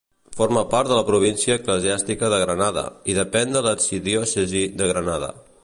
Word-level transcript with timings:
Forma 0.37 0.61
part 0.69 0.87
de 0.91 0.95
la 0.99 1.03
província 1.09 1.57
eclesiàstica 1.59 2.31
de 2.35 2.39
Granada, 2.45 2.85
i 3.13 3.17
depèn 3.19 3.55
de 3.57 3.63
l'arxidiòcesi 3.69 4.65
de 4.81 4.89
Granada. 4.95 5.33